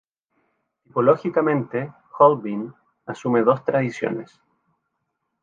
[0.83, 2.73] Tipológicamente, Holbein
[3.05, 4.41] asume dos tradiciones.